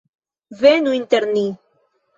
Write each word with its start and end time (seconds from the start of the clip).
Venu 0.61 0.95
inter 1.01 1.23
nin! 1.37 1.55